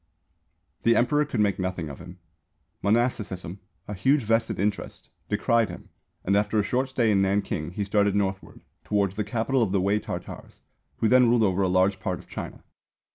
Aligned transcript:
The 0.81 0.95
Emperor 0.95 1.25
could 1.25 1.41
make 1.41 1.59
nothing 1.59 1.87
of 1.87 1.99
him. 1.99 2.17
Monasticism, 2.81 3.59
a 3.87 3.93
huge 3.93 4.23
vested 4.23 4.59
interest, 4.59 5.09
decried 5.29 5.69
him, 5.69 5.89
and 6.25 6.35
after 6.35 6.57
a 6.57 6.63
short 6.63 6.89
stay 6.89 7.11
in 7.11 7.21
Nanking 7.21 7.69
he 7.73 7.85
started 7.85 8.15
northward, 8.15 8.61
towards 8.83 9.15
the 9.15 9.23
Capital 9.23 9.61
of 9.61 9.71
the 9.71 9.79
Wei 9.79 9.99
Tartars, 9.99 10.61
who 10.97 11.07
then 11.07 11.29
ruled 11.29 11.43
over 11.43 11.61
a 11.61 11.67
large 11.67 11.99
part 11.99 12.17
of 12.17 12.27
China. 12.27 12.63